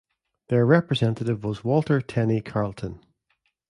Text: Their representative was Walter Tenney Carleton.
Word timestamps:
Their 0.49 0.65
representative 0.65 1.43
was 1.43 1.63
Walter 1.63 2.01
Tenney 2.01 2.41
Carleton. 2.41 3.05